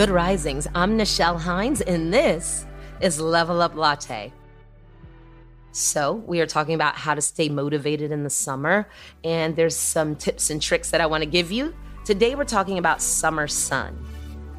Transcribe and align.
Good 0.00 0.08
Risings. 0.08 0.66
I'm 0.74 0.96
Nichelle 0.96 1.38
Hines, 1.38 1.82
and 1.82 2.10
this 2.10 2.64
is 3.02 3.20
Level 3.20 3.60
Up 3.60 3.74
Latte. 3.74 4.32
So, 5.72 6.14
we 6.26 6.40
are 6.40 6.46
talking 6.46 6.74
about 6.74 6.94
how 6.94 7.14
to 7.14 7.20
stay 7.20 7.50
motivated 7.50 8.10
in 8.10 8.24
the 8.24 8.30
summer, 8.30 8.88
and 9.24 9.54
there's 9.54 9.76
some 9.76 10.16
tips 10.16 10.48
and 10.48 10.62
tricks 10.62 10.90
that 10.92 11.02
I 11.02 11.06
want 11.06 11.22
to 11.22 11.28
give 11.28 11.52
you. 11.52 11.74
Today, 12.06 12.34
we're 12.34 12.44
talking 12.44 12.78
about 12.78 13.02
summer 13.02 13.46
sun. 13.46 14.02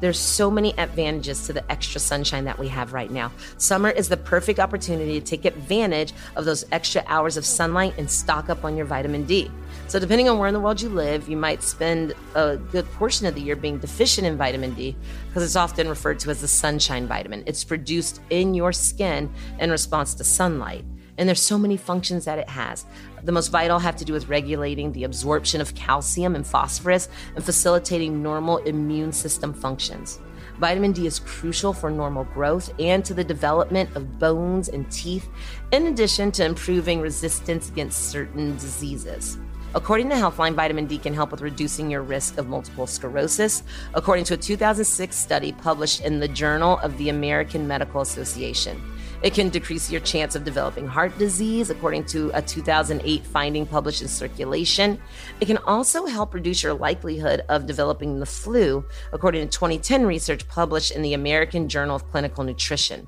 There's 0.02 0.18
so 0.18 0.50
many 0.50 0.76
advantages 0.80 1.46
to 1.46 1.52
the 1.52 1.70
extra 1.70 2.00
sunshine 2.00 2.44
that 2.46 2.58
we 2.58 2.66
have 2.66 2.92
right 2.92 3.08
now. 3.08 3.30
Summer 3.56 3.88
is 3.88 4.08
the 4.08 4.16
perfect 4.16 4.58
opportunity 4.58 5.20
to 5.20 5.24
take 5.24 5.44
advantage 5.44 6.12
of 6.34 6.44
those 6.44 6.64
extra 6.72 7.04
hours 7.06 7.36
of 7.36 7.46
sunlight 7.46 7.94
and 7.98 8.10
stock 8.10 8.50
up 8.50 8.64
on 8.64 8.76
your 8.76 8.84
vitamin 8.84 9.24
D. 9.26 9.48
So, 9.86 10.00
depending 10.00 10.28
on 10.28 10.40
where 10.40 10.48
in 10.48 10.54
the 10.54 10.60
world 10.60 10.82
you 10.82 10.88
live, 10.88 11.28
you 11.28 11.36
might 11.36 11.62
spend 11.62 12.14
a 12.34 12.56
good 12.56 12.90
portion 12.94 13.26
of 13.26 13.36
the 13.36 13.42
year 13.42 13.54
being 13.54 13.78
deficient 13.78 14.26
in 14.26 14.36
vitamin 14.36 14.74
D 14.74 14.96
because 15.28 15.44
it's 15.44 15.54
often 15.54 15.88
referred 15.88 16.18
to 16.18 16.30
as 16.30 16.40
the 16.40 16.48
sunshine 16.48 17.06
vitamin. 17.06 17.44
It's 17.46 17.62
produced 17.62 18.20
in 18.28 18.54
your 18.54 18.72
skin 18.72 19.32
in 19.60 19.70
response 19.70 20.14
to 20.14 20.24
sunlight. 20.24 20.84
And 21.18 21.28
there's 21.28 21.40
so 21.40 21.58
many 21.58 21.76
functions 21.76 22.24
that 22.24 22.38
it 22.38 22.48
has. 22.48 22.86
The 23.22 23.32
most 23.32 23.48
vital 23.48 23.78
have 23.78 23.96
to 23.96 24.04
do 24.04 24.12
with 24.12 24.28
regulating 24.28 24.92
the 24.92 25.04
absorption 25.04 25.60
of 25.60 25.74
calcium 25.74 26.34
and 26.34 26.46
phosphorus 26.46 27.08
and 27.34 27.44
facilitating 27.44 28.22
normal 28.22 28.58
immune 28.58 29.12
system 29.12 29.52
functions. 29.52 30.20
Vitamin 30.58 30.92
D 30.92 31.06
is 31.06 31.18
crucial 31.18 31.72
for 31.72 31.90
normal 31.90 32.24
growth 32.24 32.72
and 32.78 33.04
to 33.04 33.14
the 33.14 33.24
development 33.24 33.94
of 33.96 34.18
bones 34.18 34.68
and 34.68 34.90
teeth, 34.90 35.28
in 35.72 35.86
addition 35.86 36.30
to 36.32 36.44
improving 36.44 37.00
resistance 37.00 37.68
against 37.68 38.10
certain 38.10 38.52
diseases. 38.56 39.38
According 39.74 40.10
to 40.10 40.16
Healthline, 40.16 40.54
vitamin 40.54 40.86
D 40.86 40.98
can 40.98 41.14
help 41.14 41.30
with 41.30 41.40
reducing 41.40 41.90
your 41.90 42.02
risk 42.02 42.36
of 42.36 42.46
multiple 42.46 42.86
sclerosis, 42.86 43.62
according 43.94 44.26
to 44.26 44.34
a 44.34 44.36
2006 44.36 45.16
study 45.16 45.52
published 45.52 46.02
in 46.02 46.20
the 46.20 46.28
Journal 46.28 46.78
of 46.80 46.96
the 46.98 47.08
American 47.08 47.66
Medical 47.66 48.02
Association. 48.02 48.80
It 49.22 49.34
can 49.34 49.50
decrease 49.50 49.88
your 49.88 50.00
chance 50.00 50.34
of 50.34 50.42
developing 50.42 50.88
heart 50.88 51.16
disease, 51.16 51.70
according 51.70 52.06
to 52.06 52.32
a 52.34 52.42
2008 52.42 53.24
finding 53.24 53.64
published 53.64 54.02
in 54.02 54.08
Circulation. 54.08 55.00
It 55.40 55.46
can 55.46 55.58
also 55.58 56.06
help 56.06 56.34
reduce 56.34 56.64
your 56.64 56.74
likelihood 56.74 57.44
of 57.48 57.66
developing 57.66 58.18
the 58.18 58.26
flu, 58.26 58.84
according 59.12 59.42
to 59.42 59.56
2010 59.56 60.06
research 60.06 60.48
published 60.48 60.90
in 60.90 61.02
the 61.02 61.14
American 61.14 61.68
Journal 61.68 61.94
of 61.94 62.10
Clinical 62.10 62.42
Nutrition. 62.42 63.06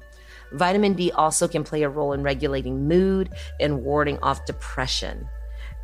Vitamin 0.52 0.94
D 0.94 1.10
also 1.10 1.48
can 1.48 1.64
play 1.64 1.82
a 1.82 1.88
role 1.88 2.12
in 2.12 2.22
regulating 2.22 2.86
mood 2.86 3.30
and 3.58 3.82
warding 3.82 4.18
off 4.20 4.44
depression. 4.44 5.28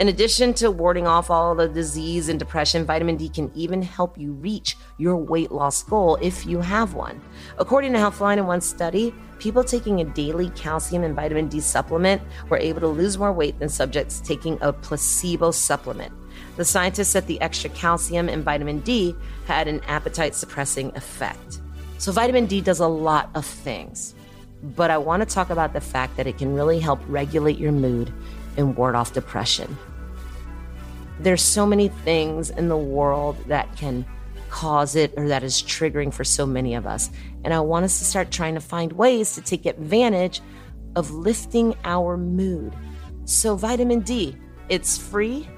In 0.00 0.08
addition 0.08 0.54
to 0.54 0.70
warding 0.70 1.06
off 1.06 1.30
all 1.30 1.54
the 1.54 1.68
disease 1.68 2.30
and 2.30 2.38
depression, 2.38 2.86
vitamin 2.86 3.16
D 3.16 3.28
can 3.28 3.52
even 3.54 3.82
help 3.82 4.16
you 4.16 4.32
reach 4.32 4.78
your 4.96 5.14
weight 5.14 5.52
loss 5.52 5.82
goal 5.82 6.16
if 6.22 6.46
you 6.46 6.62
have 6.62 6.94
one. 6.94 7.20
According 7.58 7.92
to 7.92 7.98
Healthline 7.98 8.38
in 8.38 8.46
one 8.46 8.62
study, 8.62 9.14
people 9.38 9.62
taking 9.62 10.00
a 10.00 10.06
daily 10.06 10.48
calcium 10.50 11.04
and 11.04 11.14
vitamin 11.14 11.48
D 11.48 11.60
supplement 11.60 12.22
were 12.48 12.56
able 12.56 12.80
to 12.80 12.86
lose 12.86 13.18
more 13.18 13.30
weight 13.30 13.58
than 13.58 13.68
subjects 13.68 14.22
taking 14.22 14.56
a 14.62 14.72
placebo 14.72 15.50
supplement. 15.50 16.14
The 16.56 16.64
scientists 16.64 17.10
said 17.10 17.26
the 17.26 17.40
extra 17.42 17.68
calcium 17.68 18.30
and 18.30 18.42
vitamin 18.42 18.80
D 18.80 19.14
had 19.44 19.68
an 19.68 19.82
appetite 19.86 20.34
suppressing 20.34 20.96
effect. 20.96 21.60
So, 21.98 22.10
vitamin 22.10 22.46
D 22.46 22.62
does 22.62 22.80
a 22.80 22.88
lot 22.88 23.28
of 23.34 23.44
things, 23.44 24.14
but 24.62 24.90
I 24.90 24.96
want 24.96 25.20
to 25.20 25.26
talk 25.26 25.50
about 25.50 25.74
the 25.74 25.80
fact 25.82 26.16
that 26.16 26.26
it 26.26 26.38
can 26.38 26.54
really 26.54 26.80
help 26.80 27.00
regulate 27.06 27.58
your 27.58 27.72
mood 27.72 28.10
and 28.60 28.76
ward 28.76 28.94
off 28.94 29.12
depression 29.12 29.76
there's 31.20 31.42
so 31.42 31.66
many 31.66 31.88
things 31.88 32.50
in 32.50 32.68
the 32.68 32.76
world 32.76 33.36
that 33.46 33.76
can 33.76 34.06
cause 34.48 34.96
it 34.96 35.12
or 35.16 35.28
that 35.28 35.42
is 35.42 35.62
triggering 35.62 36.12
for 36.12 36.24
so 36.24 36.46
many 36.46 36.74
of 36.74 36.86
us. 36.86 37.10
And 37.44 37.54
I 37.54 37.60
want 37.60 37.84
us 37.84 37.98
to 37.98 38.04
start 38.04 38.30
trying 38.30 38.54
to 38.54 38.60
find 38.60 38.92
ways 38.92 39.34
to 39.34 39.42
take 39.42 39.66
advantage 39.66 40.40
of 40.96 41.10
lifting 41.10 41.74
our 41.84 42.16
mood. 42.16 42.74
So, 43.26 43.54
vitamin 43.54 44.00
D, 44.00 44.36
it's 44.68 44.98
free. 44.98 45.48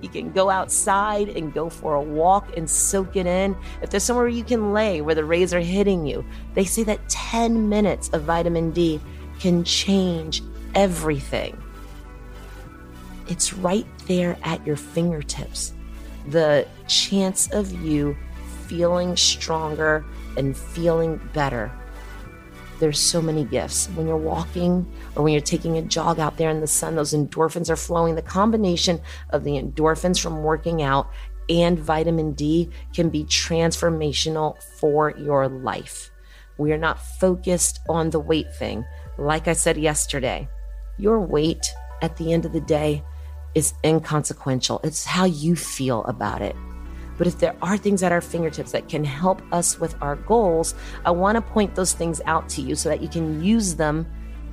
You 0.00 0.08
can 0.08 0.30
go 0.30 0.48
outside 0.48 1.28
and 1.30 1.52
go 1.52 1.68
for 1.68 1.94
a 1.94 2.00
walk 2.00 2.56
and 2.56 2.70
soak 2.70 3.16
it 3.16 3.26
in. 3.26 3.56
If 3.82 3.90
there's 3.90 4.04
somewhere 4.04 4.28
you 4.28 4.44
can 4.44 4.72
lay 4.72 5.00
where 5.00 5.16
the 5.16 5.24
rays 5.24 5.52
are 5.52 5.60
hitting 5.60 6.06
you, 6.06 6.24
they 6.54 6.64
say 6.64 6.84
that 6.84 7.06
10 7.08 7.68
minutes 7.68 8.08
of 8.10 8.22
vitamin 8.22 8.70
D 8.70 9.00
can 9.40 9.64
change 9.64 10.42
everything. 10.76 11.60
It's 13.28 13.52
right 13.52 13.86
there 14.06 14.36
at 14.42 14.66
your 14.66 14.76
fingertips. 14.76 15.74
The 16.28 16.66
chance 16.86 17.50
of 17.52 17.72
you 17.72 18.16
feeling 18.66 19.16
stronger 19.16 20.04
and 20.36 20.56
feeling 20.56 21.20
better. 21.32 21.70
There's 22.80 22.98
so 22.98 23.20
many 23.20 23.44
gifts. 23.44 23.86
When 23.88 24.06
you're 24.06 24.16
walking 24.16 24.86
or 25.16 25.24
when 25.24 25.32
you're 25.32 25.42
taking 25.42 25.78
a 25.78 25.82
jog 25.82 26.20
out 26.20 26.36
there 26.36 26.50
in 26.50 26.60
the 26.60 26.66
sun, 26.66 26.94
those 26.94 27.12
endorphins 27.12 27.70
are 27.70 27.76
flowing. 27.76 28.14
The 28.14 28.22
combination 28.22 29.00
of 29.30 29.44
the 29.44 29.60
endorphins 29.60 30.20
from 30.20 30.42
working 30.42 30.82
out 30.82 31.10
and 31.48 31.78
vitamin 31.78 32.32
D 32.32 32.70
can 32.94 33.08
be 33.08 33.24
transformational 33.24 34.62
for 34.62 35.10
your 35.18 35.48
life. 35.48 36.10
We 36.56 36.72
are 36.72 36.78
not 36.78 37.00
focused 37.00 37.80
on 37.88 38.10
the 38.10 38.20
weight 38.20 38.54
thing. 38.54 38.84
Like 39.16 39.48
I 39.48 39.54
said 39.54 39.76
yesterday, 39.76 40.48
your 40.98 41.20
weight 41.20 41.64
at 42.02 42.16
the 42.16 42.32
end 42.32 42.44
of 42.44 42.52
the 42.52 42.60
day 42.60 43.02
is 43.54 43.74
inconsequential. 43.84 44.80
It's 44.84 45.04
how 45.04 45.24
you 45.24 45.56
feel 45.56 46.04
about 46.04 46.42
it. 46.42 46.56
But 47.16 47.26
if 47.26 47.38
there 47.38 47.56
are 47.60 47.76
things 47.76 48.02
at 48.02 48.12
our 48.12 48.20
fingertips 48.20 48.72
that 48.72 48.88
can 48.88 49.04
help 49.04 49.42
us 49.52 49.80
with 49.80 50.00
our 50.00 50.16
goals, 50.16 50.74
I 51.04 51.10
want 51.10 51.36
to 51.36 51.42
point 51.42 51.74
those 51.74 51.92
things 51.92 52.20
out 52.26 52.48
to 52.50 52.62
you 52.62 52.76
so 52.76 52.88
that 52.88 53.02
you 53.02 53.08
can 53.08 53.42
use 53.42 53.74
them 53.74 54.06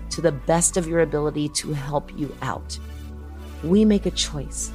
to 0.10 0.22
the 0.22 0.32
best 0.32 0.76
of 0.76 0.88
your 0.88 1.02
ability 1.02 1.50
to 1.50 1.74
help 1.74 2.12
you 2.18 2.36
out. 2.42 2.78
We 3.64 3.86
make 3.86 4.06
a 4.06 4.12
choice. 4.12 4.72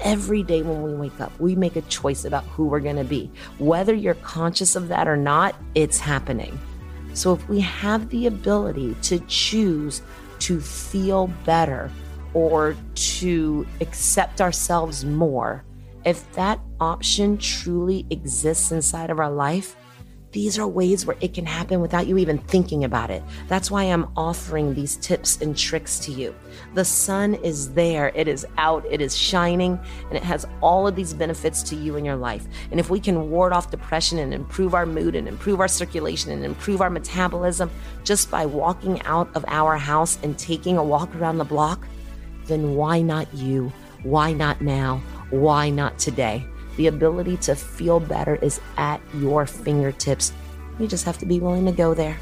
Every 0.00 0.42
day 0.42 0.62
when 0.62 0.82
we 0.82 0.94
wake 0.94 1.20
up, 1.20 1.32
we 1.40 1.54
make 1.54 1.76
a 1.76 1.82
choice 1.82 2.24
about 2.24 2.44
who 2.44 2.66
we're 2.66 2.80
going 2.80 2.96
to 2.96 3.04
be. 3.04 3.30
Whether 3.58 3.94
you're 3.94 4.14
conscious 4.14 4.76
of 4.76 4.88
that 4.88 5.08
or 5.08 5.16
not, 5.16 5.54
it's 5.74 5.98
happening. 5.98 6.58
So 7.14 7.32
if 7.32 7.48
we 7.48 7.60
have 7.60 8.08
the 8.08 8.26
ability 8.26 8.96
to 9.02 9.20
choose 9.20 10.02
to 10.40 10.60
feel 10.60 11.28
better, 11.44 11.90
or 12.34 12.76
to 12.94 13.66
accept 13.80 14.40
ourselves 14.40 15.04
more, 15.04 15.64
if 16.04 16.30
that 16.32 16.60
option 16.80 17.38
truly 17.38 18.06
exists 18.10 18.72
inside 18.72 19.10
of 19.10 19.18
our 19.18 19.30
life, 19.30 19.76
these 20.32 20.58
are 20.58 20.66
ways 20.66 21.04
where 21.04 21.16
it 21.20 21.34
can 21.34 21.44
happen 21.44 21.82
without 21.82 22.06
you 22.06 22.16
even 22.16 22.38
thinking 22.38 22.84
about 22.84 23.10
it. 23.10 23.22
That's 23.48 23.70
why 23.70 23.84
I'm 23.84 24.08
offering 24.16 24.74
these 24.74 24.96
tips 24.96 25.40
and 25.42 25.56
tricks 25.56 25.98
to 26.00 26.10
you. 26.10 26.34
The 26.72 26.86
sun 26.86 27.34
is 27.34 27.74
there, 27.74 28.10
it 28.14 28.28
is 28.28 28.46
out, 28.56 28.84
it 28.90 29.02
is 29.02 29.16
shining, 29.16 29.78
and 30.08 30.16
it 30.16 30.22
has 30.22 30.46
all 30.62 30.88
of 30.88 30.96
these 30.96 31.12
benefits 31.12 31.62
to 31.64 31.76
you 31.76 31.96
in 31.96 32.04
your 32.06 32.16
life. 32.16 32.46
And 32.70 32.80
if 32.80 32.88
we 32.88 32.98
can 32.98 33.30
ward 33.30 33.52
off 33.52 33.70
depression 33.70 34.18
and 34.18 34.32
improve 34.32 34.74
our 34.74 34.86
mood 34.86 35.16
and 35.16 35.28
improve 35.28 35.60
our 35.60 35.68
circulation 35.68 36.32
and 36.32 36.46
improve 36.46 36.80
our 36.80 36.90
metabolism 36.90 37.70
just 38.02 38.30
by 38.30 38.46
walking 38.46 39.02
out 39.02 39.28
of 39.36 39.44
our 39.48 39.76
house 39.76 40.18
and 40.22 40.38
taking 40.38 40.78
a 40.78 40.84
walk 40.84 41.14
around 41.14 41.36
the 41.36 41.44
block, 41.44 41.86
then 42.46 42.74
why 42.74 43.00
not 43.00 43.32
you? 43.34 43.72
Why 44.02 44.32
not 44.32 44.60
now? 44.60 45.02
Why 45.30 45.70
not 45.70 45.98
today? 45.98 46.44
The 46.76 46.86
ability 46.86 47.36
to 47.38 47.54
feel 47.54 48.00
better 48.00 48.36
is 48.36 48.60
at 48.76 49.00
your 49.14 49.46
fingertips. 49.46 50.32
You 50.78 50.86
just 50.86 51.04
have 51.04 51.18
to 51.18 51.26
be 51.26 51.38
willing 51.38 51.66
to 51.66 51.72
go 51.72 51.94
there. 51.94 52.18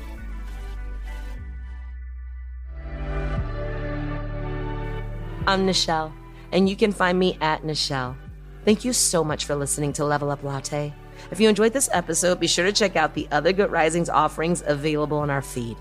I'm 5.47 5.67
Nichelle, 5.67 6.13
and 6.53 6.69
you 6.69 6.77
can 6.77 6.93
find 6.93 7.19
me 7.19 7.39
at 7.41 7.63
Nichelle. 7.63 8.17
Thank 8.65 8.85
you 8.85 8.93
so 8.93 9.25
much 9.25 9.47
for 9.47 9.55
listening 9.55 9.93
to 9.95 10.05
Level 10.05 10.31
Up 10.31 10.43
Latte. 10.43 10.93
If 11.31 11.41
you 11.41 11.49
enjoyed 11.49 11.73
this 11.73 11.89
episode, 11.93 12.41
be 12.41 12.47
sure 12.47 12.67
to 12.67 12.73
check 12.73 12.95
out 12.95 13.15
the 13.15 13.27
other 13.33 13.53
Good 13.53 13.71
Risings 13.71 14.09
offerings 14.09 14.63
available 14.67 15.19
on 15.19 15.31
our 15.31 15.43
feed. 15.43 15.77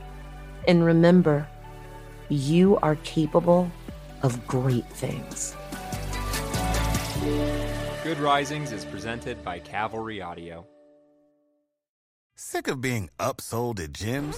And 0.68 0.86
remember, 0.86 1.48
you 2.30 2.78
are 2.78 2.96
capable 2.98 3.72
of 4.24 4.46
great 4.48 4.86
things. 4.90 5.56
Good 8.04 8.20
Risings 8.20 8.72
is 8.72 8.86
presented 8.86 9.44
by 9.44 9.60
Cavalry 9.60 10.22
Audio. 10.22 10.66
Sick 12.36 12.68
of 12.68 12.80
being 12.80 13.10
upsold 13.20 13.80
at 13.80 13.92
gyms? 13.92 14.38